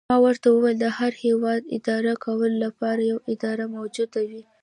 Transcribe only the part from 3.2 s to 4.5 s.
اداره موجوده وي.